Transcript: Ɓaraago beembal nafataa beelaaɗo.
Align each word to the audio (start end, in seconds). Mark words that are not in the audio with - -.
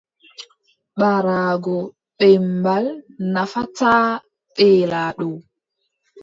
Ɓaraago 0.99 1.75
beembal 2.17 2.85
nafataa 3.33 4.05
beelaaɗo. 4.55 5.29